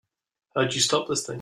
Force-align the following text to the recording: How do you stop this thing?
How 0.55 0.65
do 0.65 0.73
you 0.75 0.81
stop 0.81 1.07
this 1.07 1.21
thing? 1.23 1.29